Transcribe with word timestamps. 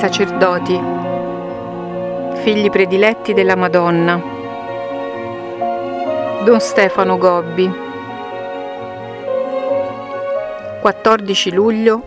sacerdoti, 0.00 0.80
figli 2.40 2.70
prediletti 2.70 3.34
della 3.34 3.54
Madonna, 3.54 4.18
Don 6.42 6.58
Stefano 6.58 7.18
Gobbi, 7.18 7.70
14 10.80 11.52
luglio 11.52 12.02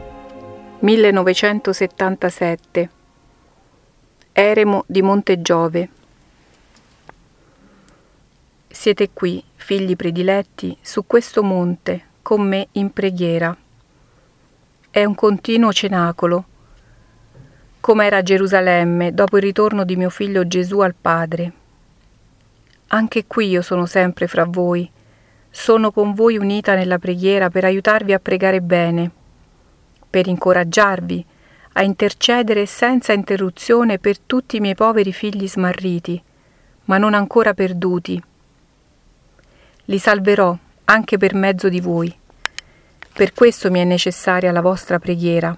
1977, 0.79 2.89
Eremo 4.31 4.85
di 4.87 5.03
Monte 5.03 5.39
Giove. 5.43 5.89
Siete 8.69 9.11
qui, 9.13 9.43
figli 9.53 9.95
prediletti, 9.95 10.75
su 10.81 11.05
questo 11.05 11.43
monte, 11.43 12.05
con 12.23 12.41
me 12.41 12.69
in 12.71 12.91
preghiera. 12.91 13.55
È 14.89 15.05
un 15.05 15.13
continuo 15.13 15.71
cenacolo 15.71 16.45
come 17.83 18.05
era 18.05 18.19
a 18.19 18.21
Gerusalemme 18.21 19.13
dopo 19.13 19.35
il 19.35 19.43
ritorno 19.43 19.83
di 19.83 19.97
mio 19.97 20.09
figlio 20.09 20.47
Gesù 20.47 20.79
al 20.79 20.95
Padre. 20.95 21.51
Anche 22.87 23.25
qui 23.27 23.49
io 23.49 23.61
sono 23.61 23.85
sempre 23.85 24.27
fra 24.27 24.45
voi, 24.45 24.89
sono 25.49 25.91
con 25.91 26.13
voi 26.13 26.37
unita 26.37 26.75
nella 26.75 26.97
preghiera 26.97 27.49
per 27.49 27.65
aiutarvi 27.65 28.13
a 28.13 28.19
pregare 28.19 28.61
bene, 28.61 29.11
per 30.09 30.27
incoraggiarvi 30.27 31.25
a 31.73 31.83
intercedere 31.83 32.65
senza 32.67 33.11
interruzione 33.11 33.99
per 33.99 34.17
tutti 34.17 34.55
i 34.55 34.59
miei 34.61 34.75
poveri 34.75 35.11
figli 35.11 35.45
smarriti, 35.45 36.23
ma 36.85 36.97
non 36.97 37.13
ancora 37.13 37.53
perduti. 37.53 38.23
Li 39.83 39.97
salverò 39.97 40.57
anche 40.85 41.17
per 41.17 41.35
mezzo 41.35 41.67
di 41.67 41.81
voi. 41.81 42.17
Per 43.11 43.33
questo 43.33 43.69
mi 43.69 43.81
è 43.81 43.83
necessaria 43.83 44.53
la 44.53 44.61
vostra 44.61 44.99
preghiera 44.99 45.57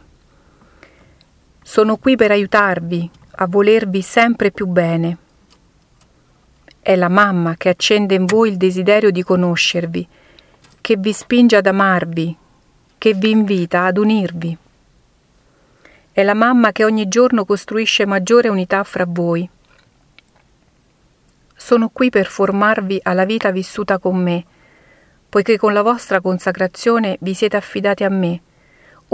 sono 1.68 1.98
qui 1.98 2.16
per 2.16 2.30
aiutarvi 2.30 3.10
a 3.38 3.48
volervi 3.48 4.04
sempre 4.04 4.52
più 4.52 4.68
bene. 4.68 5.18
È 6.80 6.96
la 6.96 7.10
mamma 7.10 7.56
che 7.58 7.70
accende 7.70 8.14
in 8.14 8.26
voi 8.26 8.50
il 8.50 8.58
desiderio 8.58 9.10
di 9.10 9.24
conoscervi, 9.24 10.08
che 10.80 10.96
vi 10.96 11.12
spinge 11.12 11.56
ad 11.56 11.66
amarvi, 11.66 12.38
che 13.00 13.14
vi 13.16 13.32
invita 13.32 13.86
ad 13.86 13.98
unirvi. 13.98 14.56
È 16.12 16.22
la 16.22 16.36
mamma 16.36 16.72
che 16.72 16.86
ogni 16.86 17.08
giorno 17.08 17.46
costruisce 17.46 18.06
maggiore 18.06 18.48
unità 18.48 18.84
fra 18.84 19.06
voi. 19.08 19.50
Sono 21.56 21.90
qui 21.90 22.12
per 22.12 22.28
formarvi 22.28 23.00
alla 23.02 23.26
vita 23.26 23.50
vissuta 23.50 23.98
con 23.98 24.18
me, 24.18 24.46
poiché 25.28 25.58
con 25.58 25.74
la 25.74 25.82
vostra 25.82 26.22
consacrazione 26.22 27.18
vi 27.22 27.34
siete 27.34 27.58
affidati 27.58 28.04
a 28.04 28.10
me 28.10 28.42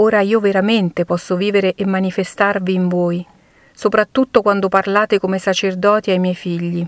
Ora 0.02 0.20
io 0.20 0.40
veramente 0.40 1.04
posso 1.04 1.36
vivere 1.36 1.74
e 1.74 1.86
manifestarvi 1.86 2.74
in 2.74 2.88
voi, 2.88 3.24
soprattutto 3.72 4.42
quando 4.42 4.68
parlate 4.68 5.20
come 5.20 5.38
sacerdoti 5.38 6.10
ai 6.10 6.18
miei 6.18 6.34
figli. 6.34 6.84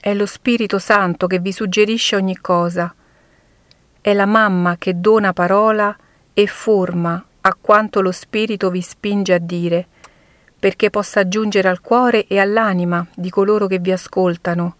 È 0.00 0.12
lo 0.12 0.26
Spirito 0.26 0.80
Santo 0.80 1.28
che 1.28 1.38
vi 1.38 1.52
suggerisce 1.52 2.16
ogni 2.16 2.36
cosa. 2.38 2.92
È 4.00 4.12
la 4.12 4.26
mamma 4.26 4.76
che 4.76 4.98
dona 4.98 5.32
parola 5.32 5.96
e 6.34 6.46
forma 6.48 7.24
a 7.42 7.56
quanto 7.60 8.00
lo 8.00 8.10
Spirito 8.10 8.70
vi 8.70 8.80
spinge 8.80 9.34
a 9.34 9.38
dire, 9.38 9.86
perché 10.58 10.90
possa 10.90 11.28
giungere 11.28 11.68
al 11.68 11.80
cuore 11.80 12.26
e 12.26 12.40
all'anima 12.40 13.06
di 13.14 13.30
coloro 13.30 13.68
che 13.68 13.78
vi 13.78 13.92
ascoltano, 13.92 14.74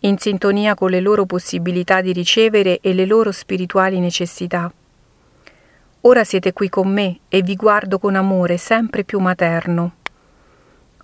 in 0.00 0.16
sintonia 0.16 0.74
con 0.74 0.88
le 0.88 1.00
loro 1.00 1.26
possibilità 1.26 2.00
di 2.00 2.14
ricevere 2.14 2.80
e 2.80 2.94
le 2.94 3.04
loro 3.04 3.32
spirituali 3.32 4.00
necessità. 4.00 4.72
Ora 6.06 6.22
siete 6.22 6.52
qui 6.52 6.68
con 6.68 6.86
me 6.86 7.18
e 7.28 7.42
vi 7.42 7.56
guardo 7.56 7.98
con 7.98 8.14
amore 8.14 8.58
sempre 8.58 9.02
più 9.02 9.18
materno. 9.18 9.96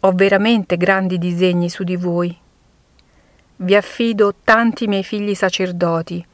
Ho 0.02 0.12
veramente 0.12 0.76
grandi 0.76 1.18
disegni 1.18 1.68
su 1.68 1.82
di 1.82 1.96
voi. 1.96 2.38
Vi 3.56 3.74
affido 3.74 4.32
tanti 4.44 4.86
miei 4.86 5.02
figli 5.02 5.34
sacerdoti. 5.34 6.24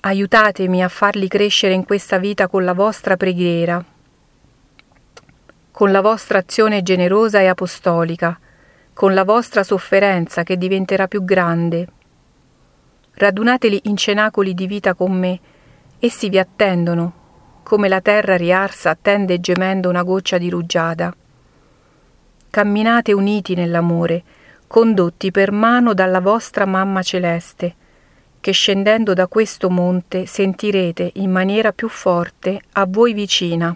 Aiutatemi 0.00 0.82
a 0.82 0.88
farli 0.88 1.26
crescere 1.26 1.72
in 1.72 1.86
questa 1.86 2.18
vita 2.18 2.46
con 2.46 2.62
la 2.62 2.74
vostra 2.74 3.16
preghiera, 3.16 3.82
con 5.70 5.90
la 5.90 6.02
vostra 6.02 6.40
azione 6.40 6.82
generosa 6.82 7.40
e 7.40 7.46
apostolica, 7.46 8.38
con 8.92 9.14
la 9.14 9.24
vostra 9.24 9.62
sofferenza 9.62 10.42
che 10.42 10.58
diventerà 10.58 11.08
più 11.08 11.24
grande. 11.24 11.88
Radunateli 13.14 13.80
in 13.84 13.96
cenacoli 13.96 14.52
di 14.52 14.66
vita 14.66 14.92
con 14.92 15.18
me 15.18 15.40
Essi 15.98 16.28
vi 16.28 16.38
attendono, 16.38 17.12
come 17.62 17.88
la 17.88 18.00
terra 18.00 18.36
riarsa 18.36 18.90
attende 18.90 19.40
gemendo 19.40 19.88
una 19.88 20.02
goccia 20.02 20.36
di 20.38 20.50
rugiada. 20.50 21.14
Camminate 22.50 23.12
uniti 23.12 23.54
nell'amore, 23.54 24.22
condotti 24.66 25.30
per 25.30 25.50
mano 25.50 25.94
dalla 25.94 26.20
vostra 26.20 26.66
mamma 26.66 27.02
celeste, 27.02 27.74
che 28.40 28.52
scendendo 28.52 29.14
da 29.14 29.26
questo 29.26 29.70
monte 29.70 30.26
sentirete 30.26 31.12
in 31.14 31.30
maniera 31.30 31.72
più 31.72 31.88
forte 31.88 32.60
a 32.72 32.84
voi 32.86 33.14
vicina. 33.14 33.74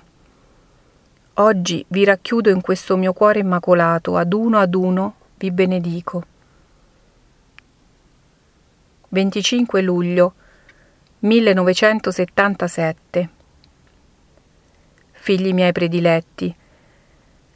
Oggi 1.35 1.85
vi 1.89 2.05
racchiudo 2.05 2.51
in 2.51 2.61
questo 2.61 2.97
mio 2.97 3.13
cuore 3.15 3.39
immacolato, 3.39 4.17
ad 4.17 4.33
uno 4.33 4.59
ad 4.59 4.75
uno 4.75 5.15
vi 5.39 5.51
benedico. 5.51 6.25
25 9.09 9.81
luglio 9.81 10.35
1977 11.21 13.29
Figli 15.11 15.53
miei 15.53 15.73
prediletti, 15.73 16.55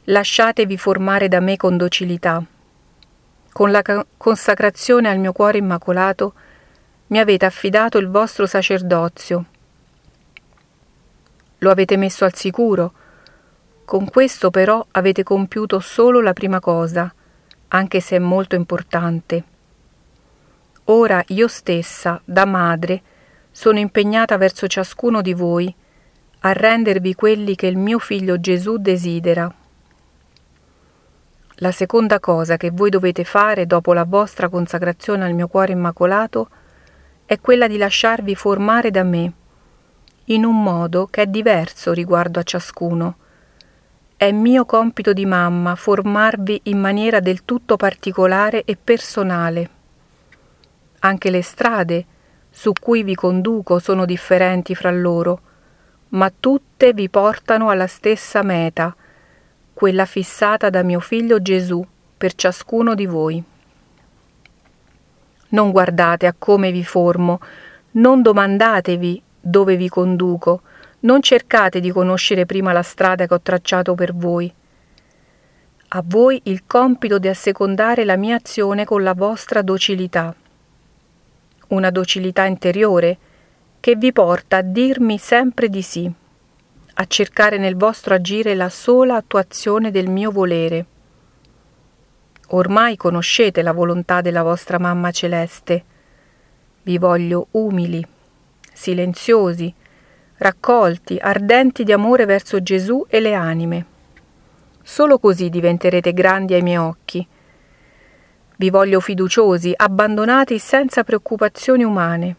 lasciatevi 0.03 0.77
formare 0.77 1.29
da 1.29 1.39
me 1.39 1.55
con 1.55 1.77
docilità. 1.77 2.43
Con 3.53 3.71
la 3.71 3.81
consacrazione 4.17 5.09
al 5.09 5.17
mio 5.17 5.31
cuore 5.31 5.59
immacolato 5.59 6.33
mi 7.07 7.19
avete 7.19 7.45
affidato 7.45 7.97
il 7.97 8.09
vostro 8.09 8.45
sacerdozio. 8.45 9.45
Lo 11.59 11.71
avete 11.71 11.95
messo 11.95 12.25
al 12.25 12.35
sicuro. 12.35 12.91
Con 13.85 14.09
questo 14.09 14.51
però 14.51 14.85
avete 14.91 15.23
compiuto 15.23 15.79
solo 15.79 16.19
la 16.19 16.33
prima 16.33 16.59
cosa, 16.59 17.09
anche 17.69 18.01
se 18.01 18.17
è 18.17 18.19
molto 18.19 18.55
importante. 18.55 19.43
Ora 20.85 21.23
io 21.27 21.47
stessa, 21.47 22.19
da 22.25 22.45
madre, 22.45 23.01
sono 23.55 23.77
impegnata 23.77 24.35
verso 24.37 24.65
ciascuno 24.65 25.21
di 25.21 25.33
voi 25.35 25.73
a 26.39 26.51
rendervi 26.53 27.13
quelli 27.13 27.55
che 27.55 27.67
il 27.67 27.77
mio 27.77 27.99
figlio 27.99 28.39
Gesù 28.39 28.77
desidera. 28.77 29.53
La 31.57 31.71
seconda 31.71 32.19
cosa 32.19 32.57
che 32.57 32.71
voi 32.71 32.89
dovete 32.89 33.23
fare 33.23 33.67
dopo 33.67 33.93
la 33.93 34.05
vostra 34.05 34.49
consacrazione 34.49 35.23
al 35.23 35.35
mio 35.35 35.47
cuore 35.47 35.71
immacolato 35.71 36.49
è 37.25 37.39
quella 37.39 37.67
di 37.67 37.77
lasciarvi 37.77 38.33
formare 38.33 38.89
da 38.89 39.03
me, 39.03 39.31
in 40.25 40.45
un 40.45 40.61
modo 40.61 41.07
che 41.09 41.21
è 41.21 41.27
diverso 41.27 41.93
riguardo 41.93 42.39
a 42.39 42.43
ciascuno. 42.43 43.17
È 44.17 44.31
mio 44.31 44.65
compito 44.65 45.13
di 45.13 45.27
mamma 45.27 45.75
formarvi 45.75 46.61
in 46.63 46.79
maniera 46.79 47.19
del 47.19 47.45
tutto 47.45 47.77
particolare 47.77 48.63
e 48.63 48.75
personale. 48.75 49.69
Anche 50.99 51.29
le 51.29 51.43
strade, 51.43 52.05
su 52.55 52.71
cui 52.79 53.01
vi 53.01 53.15
conduco 53.15 53.79
sono 53.79 54.05
differenti 54.05 54.75
fra 54.75 54.91
loro, 54.91 55.39
ma 56.09 56.31
tutte 56.39 56.93
vi 56.93 57.09
portano 57.09 57.69
alla 57.69 57.87
stessa 57.87 58.43
meta, 58.43 58.95
quella 59.73 60.05
fissata 60.05 60.69
da 60.69 60.83
mio 60.83 60.99
figlio 60.99 61.41
Gesù 61.41 61.83
per 62.15 62.35
ciascuno 62.35 62.93
di 62.93 63.07
voi. 63.07 63.43
Non 65.49 65.71
guardate 65.71 66.27
a 66.27 66.35
come 66.37 66.71
vi 66.71 66.83
formo, 66.83 67.39
non 67.93 68.21
domandatevi 68.21 69.21
dove 69.41 69.75
vi 69.75 69.89
conduco, 69.89 70.61
non 71.01 71.23
cercate 71.23 71.79
di 71.79 71.89
conoscere 71.89 72.45
prima 72.45 72.71
la 72.71 72.83
strada 72.83 73.25
che 73.25 73.33
ho 73.33 73.41
tracciato 73.41 73.95
per 73.95 74.13
voi. 74.13 74.53
A 75.87 76.03
voi 76.05 76.39
il 76.43 76.65
compito 76.67 77.17
di 77.17 77.27
assecondare 77.27 78.05
la 78.05 78.15
mia 78.15 78.35
azione 78.35 78.85
con 78.85 79.01
la 79.01 79.15
vostra 79.15 79.63
docilità 79.63 80.35
una 81.73 81.89
docilità 81.89 82.45
interiore 82.45 83.17
che 83.79 83.95
vi 83.95 84.13
porta 84.13 84.57
a 84.57 84.61
dirmi 84.61 85.17
sempre 85.17 85.67
di 85.67 85.81
sì, 85.81 86.09
a 86.93 87.05
cercare 87.05 87.57
nel 87.57 87.75
vostro 87.75 88.13
agire 88.13 88.55
la 88.55 88.69
sola 88.69 89.15
attuazione 89.15 89.91
del 89.91 90.07
mio 90.07 90.31
volere. 90.31 90.85
Ormai 92.49 92.95
conoscete 92.95 93.61
la 93.61 93.73
volontà 93.73 94.21
della 94.21 94.43
vostra 94.43 94.77
mamma 94.77 95.11
celeste. 95.11 95.83
Vi 96.83 96.97
voglio 96.97 97.47
umili, 97.51 98.05
silenziosi, 98.71 99.73
raccolti, 100.37 101.17
ardenti 101.19 101.83
di 101.83 101.91
amore 101.91 102.25
verso 102.25 102.61
Gesù 102.61 103.05
e 103.09 103.19
le 103.19 103.33
anime. 103.33 103.85
Solo 104.83 105.17
così 105.17 105.49
diventerete 105.49 106.13
grandi 106.13 106.53
ai 106.53 106.61
miei 106.61 106.77
occhi 106.77 107.27
vi 108.57 108.69
voglio 108.69 108.99
fiduciosi, 108.99 109.73
abbandonati 109.75 110.59
senza 110.59 111.03
preoccupazioni 111.03 111.83
umane. 111.83 112.35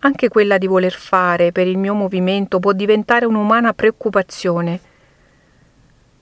Anche 0.00 0.28
quella 0.28 0.58
di 0.58 0.66
voler 0.66 0.92
fare 0.92 1.52
per 1.52 1.66
il 1.66 1.78
mio 1.78 1.94
movimento 1.94 2.60
può 2.60 2.72
diventare 2.72 3.24
un'umana 3.24 3.72
preoccupazione. 3.72 4.80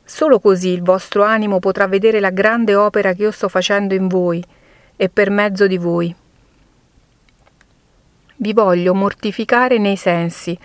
Solo 0.05 0.38
così 0.38 0.69
il 0.69 0.82
vostro 0.82 1.25
animo 1.25 1.58
potrà 1.58 1.87
vedere 1.87 2.20
la 2.20 2.31
grande 2.31 2.75
opera 2.76 3.12
che 3.14 3.23
io 3.23 3.31
sto 3.31 3.49
facendo 3.49 3.94
in 3.94 4.06
voi 4.06 4.43
e 4.97 5.08
per 5.08 5.31
mezzo 5.31 5.67
di 5.67 5.76
voi. 5.76 6.14
Vi 8.37 8.52
voglio 8.52 8.94
mortificare 8.94 9.79
nei 9.79 9.97
sensi, 9.97 10.56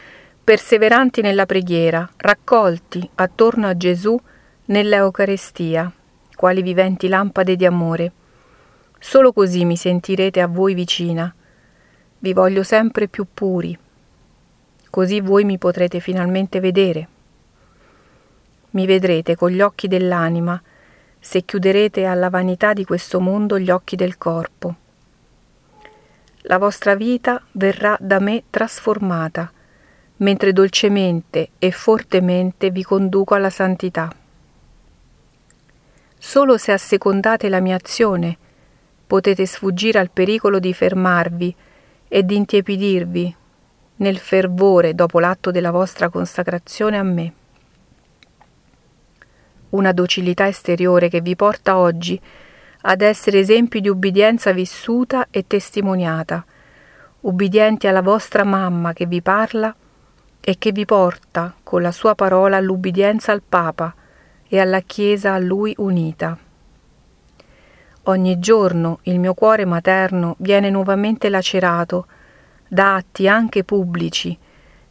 perseveranti 0.44 1.22
nella 1.22 1.46
preghiera, 1.46 2.08
raccolti 2.18 3.10
attorno 3.16 3.68
a 3.68 3.78
Gesù 3.78 4.20
nell'Eucarestia, 4.66 5.92
quali 6.36 6.62
viventi 6.62 7.08
lampade 7.08 7.56
di 7.56 7.66
amore. 7.66 8.12
Solo 9.00 9.32
così 9.32 9.64
mi 9.64 9.78
sentirete 9.78 10.42
a 10.42 10.48
voi 10.48 10.74
vicina. 10.74 11.34
Vi 12.20 12.34
voglio 12.34 12.64
sempre 12.64 13.08
più 13.08 13.26
puri. 13.34 13.78
Così 14.90 15.22
voi 15.22 15.46
mi 15.46 15.58
potrete 15.58 16.00
finalmente 16.00 16.60
vedere. 16.60 17.08
Mi 18.72 18.86
vedrete 18.86 19.36
con 19.36 19.52
gli 19.52 19.62
occhi 19.62 19.88
dell'anima, 19.88 20.62
se 21.18 21.44
chiuderete 21.44 22.06
alla 22.06 22.30
vanità 22.30 22.74
di 22.74 22.84
questo 22.84 23.20
mondo 23.20 23.58
gli 23.58 23.70
occhi 23.70 23.96
del 23.96 24.18
corpo. 24.18 24.76
La 26.44 26.58
vostra 26.58 26.96
vita 26.96 27.42
verrà 27.54 27.98
da 28.00 28.20
me 28.20 28.44
trasformata, 28.50 29.52
mentre 30.18 30.52
dolcemente 30.52 31.50
e 31.58 31.72
fortemente 31.72 32.70
vi 32.70 32.84
conduco 32.84 33.34
alla 33.34 33.50
santità. 33.50 34.14
Solo 36.18 36.58
se 36.58 36.74
assecondate 36.74 37.48
la 37.48 37.60
mia 37.60 37.76
azione 37.76 38.38
potete 39.10 39.48
sfuggire 39.48 39.98
al 39.98 40.12
pericolo 40.12 40.60
di 40.60 40.72
fermarvi 40.72 41.56
e 42.08 42.24
di 42.24 42.36
intiepidirvi 42.36 43.36
nel 43.96 44.20
fervore 44.20 44.94
dopo 44.94 45.20
l'atto 45.20 45.50
della 45.50 45.72
vostra 45.72 46.10
consacrazione 46.10 46.96
a 46.96 47.02
me. 47.02 47.34
Una 49.70 49.94
docilità 49.94 50.46
esteriore 50.46 51.10
che 51.10 51.22
vi 51.22 51.36
porta 51.36 51.80
oggi 51.80 52.22
ad 52.82 53.02
essere 53.02 53.40
esempi 53.40 53.82
di 53.82 53.90
ubbidienza 53.90 54.52
vissuta 54.52 55.26
e 55.32 55.48
testimoniata, 55.48 56.46
ubbidienti 57.22 57.88
alla 57.88 58.04
vostra 58.04 58.44
mamma 58.44 58.94
che 58.94 59.08
vi 59.08 59.24
parla 59.24 59.76
e 60.40 60.56
che 60.60 60.72
vi 60.72 60.86
porta 60.86 61.56
con 61.64 61.82
la 61.82 61.92
sua 61.92 62.14
parola 62.14 62.58
all'ubbidienza 62.58 63.32
al 63.32 63.42
Papa 63.42 63.92
e 64.48 64.60
alla 64.60 64.82
Chiesa 64.82 65.34
a 65.34 65.40
lui 65.40 65.74
unita. 65.78 66.38
Ogni 68.04 68.40
giorno 68.40 69.00
il 69.04 69.20
mio 69.20 69.34
cuore 69.34 69.66
materno 69.66 70.36
viene 70.40 70.70
nuovamente 70.70 71.30
lacerato 71.30 72.08
da 72.68 72.96
atti 72.96 73.28
anche 73.28 73.64
pubblici 73.64 74.38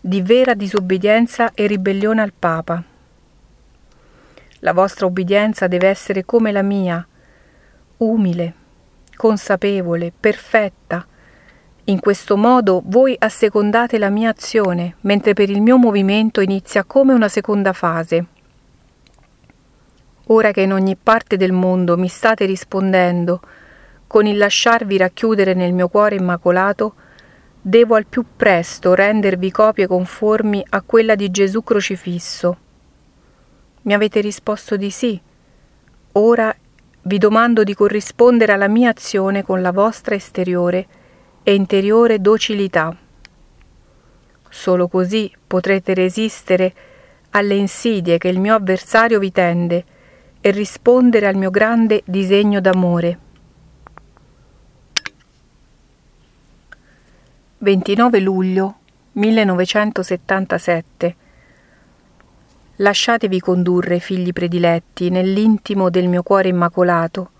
di 0.01 0.23
vera 0.23 0.55
disobbedienza 0.55 1.53
e 1.55 1.67
ribellione 1.67 2.23
al 2.23 2.33
Papa. 2.39 2.83
La 4.61 4.73
vostra 4.73 5.07
obbedienza 5.07 5.67
deve 5.67 5.89
essere 5.89 6.25
come 6.25 6.53
la 6.53 6.63
mia, 6.63 7.05
umile, 7.99 8.55
consapevole, 9.17 10.13
perfetta, 10.19 11.07
in 11.85 12.01
questo 12.01 12.37
modo 12.37 12.83
voi 12.85 13.17
assecondate 13.19 13.99
la 13.99 14.11
mia 14.11 14.31
azione, 14.31 14.97
mentre 15.03 15.33
per 15.33 15.49
il 15.51 15.63
mio 15.63 15.79
movimento 15.79 16.41
inizia 16.41 16.85
come 16.85 17.15
una 17.15 17.29
seconda 17.29 17.73
fase. 17.73 18.27
Ora 20.31 20.51
che 20.53 20.61
in 20.61 20.73
ogni 20.73 20.97
parte 20.97 21.39
del 21.39 21.53
mondo 21.53 21.97
mi 21.97 22.09
state 22.09 22.45
rispondendo, 22.45 23.41
con 24.07 24.27
il 24.27 24.37
lasciarvi 24.37 24.99
racchiudere 24.99 25.55
nel 25.55 25.73
mio 25.73 25.89
cuore 25.89 26.17
immacolato, 26.17 26.95
devo 27.61 27.95
al 27.95 28.05
più 28.05 28.25
presto 28.37 28.95
rendervi 28.95 29.51
copie 29.51 29.87
conformi 29.87 30.65
a 30.71 30.83
quella 30.83 31.15
di 31.15 31.31
Gesù 31.31 31.63
crocifisso. 31.63 32.57
Mi 33.83 33.95
avete 33.95 34.21
risposto 34.21 34.77
di 34.77 34.91
sì. 34.91 35.19
Ora 36.13 36.55
vi 37.03 37.19
domando 37.19 37.65
di 37.65 37.75
corrispondere 37.75 38.53
alla 38.53 38.69
mia 38.69 38.91
azione 38.91 39.43
con 39.43 39.63
la 39.63 39.73
vostra 39.73 40.15
esteriore 40.15 40.87
e 41.43 41.55
interiore 41.55 42.21
docilità. 42.21 42.95
Solo 44.51 44.89
così 44.89 45.33
potrete 45.47 45.95
resistere 45.95 46.75
alle 47.31 47.55
insidie 47.55 48.19
che 48.19 48.29
il 48.29 48.41
mio 48.41 48.55
avversario 48.55 49.19
vi 49.19 49.33
tende 49.33 49.85
e 50.49 50.51
rispondere 50.51 51.27
al 51.27 51.37
mio 51.37 51.51
grande 51.51 52.03
disegno 52.07 52.61
d'amore. 52.61 53.19
29 57.59 58.21
luglio 58.21 58.77
1977 59.13 61.17
Lasciatevi 62.77 63.41
condurre, 63.41 63.99
figli 63.99 64.33
prediletti, 64.33 65.11
nell'intimo 65.11 65.91
del 65.91 66.09
mio 66.09 66.23
cuore 66.23 66.49
immacolato. 66.49 67.31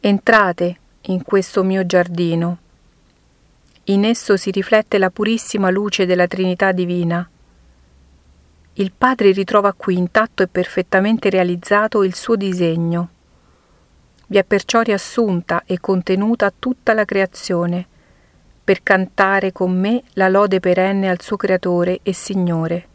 Entrate 0.00 0.76
in 1.02 1.22
questo 1.22 1.62
mio 1.62 1.86
giardino 1.86 2.58
in 3.84 4.04
esso 4.04 4.36
si 4.36 4.50
riflette 4.50 4.98
la 4.98 5.08
purissima 5.08 5.70
luce 5.70 6.04
della 6.04 6.26
Trinità 6.26 6.72
divina. 6.72 7.26
Il 8.80 8.92
Padre 8.96 9.32
ritrova 9.32 9.72
qui 9.72 9.96
intatto 9.96 10.44
e 10.44 10.46
perfettamente 10.46 11.30
realizzato 11.30 12.04
il 12.04 12.14
suo 12.14 12.36
disegno. 12.36 13.08
Vi 14.28 14.38
è 14.38 14.44
perciò 14.44 14.82
riassunta 14.82 15.64
e 15.66 15.80
contenuta 15.80 16.52
tutta 16.56 16.94
la 16.94 17.04
creazione, 17.04 17.84
per 18.62 18.84
cantare 18.84 19.50
con 19.50 19.76
me 19.76 20.04
la 20.12 20.28
lode 20.28 20.60
perenne 20.60 21.10
al 21.10 21.20
suo 21.20 21.36
Creatore 21.36 21.98
e 22.04 22.12
Signore. 22.12 22.86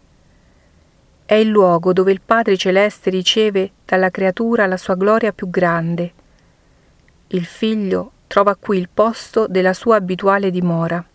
È 1.26 1.34
il 1.34 1.50
luogo 1.50 1.92
dove 1.92 2.14
il 2.14 2.22
Padre 2.22 2.56
Celeste 2.56 3.10
riceve 3.10 3.72
dalla 3.84 4.10
creatura 4.10 4.66
la 4.68 4.78
sua 4.78 4.96
gloria 4.96 5.34
più 5.34 5.50
grande. 5.50 6.14
Il 7.28 7.44
Figlio 7.44 8.12
trova 8.28 8.56
qui 8.56 8.78
il 8.78 8.88
posto 8.88 9.48
della 9.48 9.74
sua 9.74 9.98
abituale 9.98 10.50
dimora. 10.50 11.06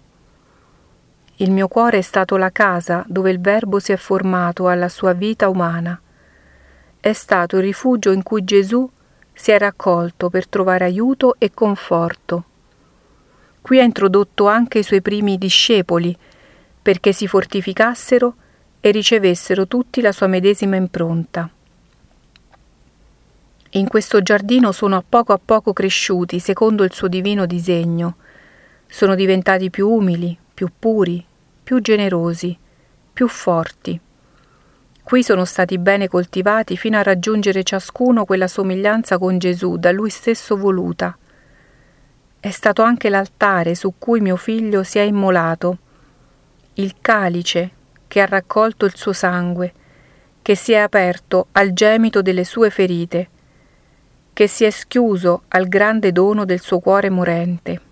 Il 1.40 1.52
mio 1.52 1.68
cuore 1.68 1.98
è 1.98 2.02
stato 2.02 2.36
la 2.36 2.50
casa 2.50 3.04
dove 3.06 3.30
il 3.30 3.40
Verbo 3.40 3.78
si 3.78 3.92
è 3.92 3.96
formato 3.96 4.66
alla 4.66 4.88
sua 4.88 5.12
vita 5.12 5.48
umana. 5.48 6.00
È 6.98 7.12
stato 7.12 7.58
il 7.58 7.62
rifugio 7.62 8.10
in 8.10 8.24
cui 8.24 8.42
Gesù 8.42 8.90
si 9.32 9.52
è 9.52 9.58
raccolto 9.58 10.30
per 10.30 10.48
trovare 10.48 10.84
aiuto 10.84 11.36
e 11.38 11.52
conforto. 11.54 12.44
Qui 13.60 13.78
ha 13.78 13.84
introdotto 13.84 14.48
anche 14.48 14.80
i 14.80 14.82
suoi 14.82 15.00
primi 15.00 15.38
discepoli 15.38 16.16
perché 16.82 17.12
si 17.12 17.28
fortificassero 17.28 18.34
e 18.80 18.90
ricevessero 18.90 19.68
tutti 19.68 20.00
la 20.00 20.10
sua 20.10 20.26
medesima 20.26 20.74
impronta. 20.74 21.48
In 23.70 23.86
questo 23.86 24.22
giardino 24.22 24.72
sono 24.72 24.96
a 24.96 25.04
poco 25.08 25.32
a 25.32 25.40
poco 25.44 25.72
cresciuti 25.72 26.40
secondo 26.40 26.82
il 26.82 26.92
suo 26.92 27.06
divino 27.06 27.46
disegno. 27.46 28.16
Sono 28.88 29.14
diventati 29.14 29.70
più 29.70 29.88
umili, 29.88 30.36
più 30.52 30.68
puri, 30.76 31.24
più 31.68 31.82
generosi, 31.82 32.56
più 33.12 33.28
forti. 33.28 34.00
Qui 35.02 35.22
sono 35.22 35.44
stati 35.44 35.76
bene 35.76 36.08
coltivati 36.08 36.78
fino 36.78 36.96
a 36.96 37.02
raggiungere 37.02 37.62
ciascuno 37.62 38.24
quella 38.24 38.48
somiglianza 38.48 39.18
con 39.18 39.36
Gesù 39.36 39.76
da 39.76 39.92
lui 39.92 40.08
stesso 40.08 40.56
voluta. 40.56 41.14
È 42.40 42.48
stato 42.48 42.80
anche 42.80 43.10
l'altare 43.10 43.74
su 43.74 43.92
cui 43.98 44.22
mio 44.22 44.36
figlio 44.36 44.82
si 44.82 44.98
è 44.98 45.02
immolato, 45.02 45.76
il 46.76 46.94
calice 47.02 47.70
che 48.08 48.22
ha 48.22 48.26
raccolto 48.26 48.86
il 48.86 48.96
suo 48.96 49.12
sangue, 49.12 49.72
che 50.40 50.54
si 50.54 50.72
è 50.72 50.78
aperto 50.78 51.48
al 51.52 51.74
gemito 51.74 52.22
delle 52.22 52.44
sue 52.44 52.70
ferite, 52.70 53.28
che 54.32 54.46
si 54.46 54.64
è 54.64 54.70
schiuso 54.70 55.42
al 55.48 55.68
grande 55.68 56.12
dono 56.12 56.46
del 56.46 56.60
suo 56.60 56.78
cuore 56.78 57.10
morente. 57.10 57.87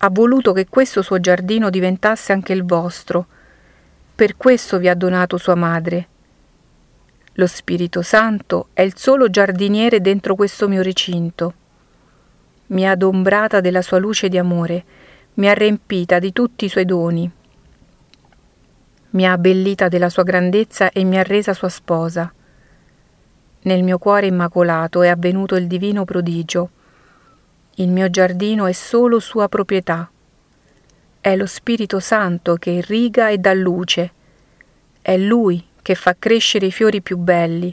Ha 0.00 0.10
voluto 0.10 0.52
che 0.52 0.66
questo 0.68 1.02
suo 1.02 1.18
giardino 1.18 1.70
diventasse 1.70 2.32
anche 2.32 2.52
il 2.52 2.64
vostro, 2.64 3.26
per 4.14 4.36
questo 4.36 4.78
vi 4.78 4.88
ha 4.88 4.94
donato 4.94 5.36
sua 5.38 5.56
madre. 5.56 6.08
Lo 7.34 7.46
Spirito 7.46 8.02
Santo 8.02 8.68
è 8.72 8.82
il 8.82 8.96
solo 8.96 9.28
giardiniere 9.28 10.00
dentro 10.00 10.34
questo 10.34 10.68
mio 10.68 10.82
recinto. 10.82 11.54
Mi 12.66 12.86
ha 12.86 12.92
adombrata 12.92 13.60
della 13.60 13.82
sua 13.82 13.98
luce 13.98 14.28
di 14.28 14.38
amore, 14.38 14.84
mi 15.34 15.48
ha 15.48 15.52
riempita 15.52 16.18
di 16.18 16.32
tutti 16.32 16.64
i 16.64 16.68
suoi 16.68 16.84
doni. 16.84 17.30
Mi 19.10 19.26
ha 19.26 19.32
abbellita 19.32 19.88
della 19.88 20.08
sua 20.08 20.22
grandezza 20.22 20.90
e 20.90 21.02
mi 21.04 21.18
ha 21.18 21.22
resa 21.22 21.54
sua 21.54 21.68
sposa. 21.68 22.32
Nel 23.62 23.82
mio 23.82 23.98
cuore 23.98 24.26
immacolato 24.26 25.02
è 25.02 25.08
avvenuto 25.08 25.56
il 25.56 25.66
divino 25.66 26.04
prodigio. 26.04 26.70
Il 27.80 27.90
mio 27.90 28.10
giardino 28.10 28.66
è 28.66 28.72
solo 28.72 29.20
sua 29.20 29.48
proprietà. 29.48 30.10
È 31.20 31.36
lo 31.36 31.46
Spirito 31.46 32.00
Santo 32.00 32.56
che 32.56 32.70
irriga 32.70 33.28
e 33.28 33.38
dà 33.38 33.54
luce. 33.54 34.12
È 35.00 35.16
Lui 35.16 35.64
che 35.80 35.94
fa 35.94 36.16
crescere 36.18 36.66
i 36.66 36.72
fiori 36.72 37.00
più 37.00 37.16
belli. 37.18 37.72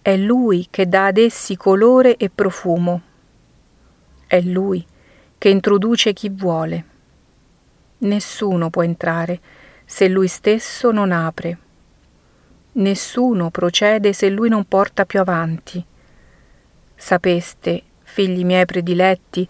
È 0.00 0.16
Lui 0.16 0.68
che 0.70 0.88
dà 0.88 1.06
ad 1.06 1.16
essi 1.16 1.56
colore 1.56 2.16
e 2.16 2.30
profumo. 2.30 3.02
È 4.28 4.40
Lui 4.42 4.86
che 5.36 5.48
introduce 5.48 6.12
chi 6.12 6.28
vuole. 6.28 6.84
Nessuno 7.98 8.70
può 8.70 8.84
entrare 8.84 9.40
se 9.84 10.06
Lui 10.06 10.28
stesso 10.28 10.92
non 10.92 11.10
apre. 11.10 11.58
nessuno 12.74 13.50
procede 13.50 14.12
se 14.12 14.30
lui 14.30 14.48
non 14.48 14.64
porta 14.64 15.04
più 15.04 15.20
avanti. 15.20 15.84
Sapeste, 16.94 17.82
figli 18.12 18.44
miei 18.44 18.66
prediletti, 18.66 19.48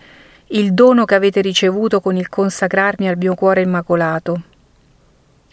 il 0.48 0.72
dono 0.72 1.04
che 1.04 1.16
avete 1.16 1.40
ricevuto 1.40 2.00
con 2.00 2.16
il 2.16 2.28
consacrarmi 2.28 3.08
al 3.08 3.16
mio 3.16 3.34
cuore 3.34 3.62
immacolato. 3.62 4.42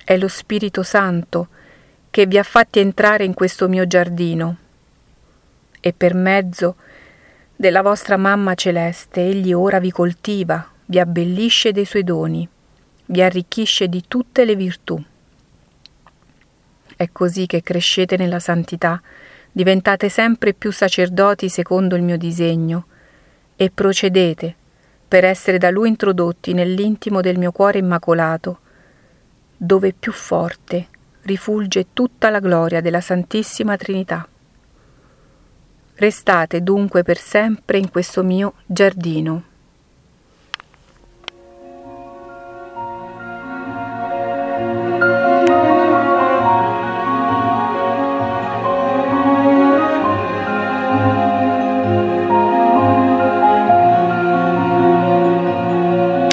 È 0.03 0.15
lo 0.15 0.27
Spirito 0.27 0.83
Santo 0.83 1.47
che 2.11 2.27
vi 2.27 2.37
ha 2.37 2.43
fatti 2.43 2.79
entrare 2.79 3.23
in 3.23 3.33
questo 3.33 3.67
mio 3.67 3.87
giardino 3.87 4.57
e 5.79 5.91
per 5.93 6.13
mezzo 6.13 6.75
della 7.55 7.81
vostra 7.81 8.15
mamma 8.15 8.53
celeste 8.53 9.21
egli 9.21 9.53
ora 9.53 9.79
vi 9.79 9.91
coltiva, 9.91 10.67
vi 10.85 10.99
abbellisce 10.99 11.71
dei 11.71 11.85
suoi 11.85 12.03
doni, 12.03 12.47
vi 13.05 13.21
arricchisce 13.23 13.87
di 13.87 14.03
tutte 14.07 14.45
le 14.45 14.55
virtù. 14.55 15.01
È 16.95 17.09
così 17.11 17.47
che 17.47 17.63
crescete 17.63 18.17
nella 18.17 18.39
santità, 18.39 19.01
diventate 19.51 20.09
sempre 20.09 20.53
più 20.53 20.71
sacerdoti 20.71 21.49
secondo 21.49 21.95
il 21.95 22.03
mio 22.03 22.17
disegno 22.17 22.85
e 23.61 23.69
procedete 23.71 24.55
per 25.05 25.25
essere 25.25 25.57
da 25.57 25.69
lui 25.69 25.89
introdotti 25.89 26.53
nell'intimo 26.53 27.19
del 27.19 27.37
mio 27.37 27.51
cuore 27.51 27.79
immacolato, 27.79 28.59
dove 29.57 29.91
più 29.91 30.13
forte 30.13 30.87
rifulge 31.23 31.87
tutta 31.91 32.29
la 32.29 32.39
gloria 32.39 32.79
della 32.79 33.01
Santissima 33.01 33.75
Trinità. 33.75 34.25
Restate 35.95 36.63
dunque 36.63 37.03
per 37.03 37.17
sempre 37.17 37.79
in 37.79 37.91
questo 37.91 38.23
mio 38.23 38.53
giardino. 38.65 39.43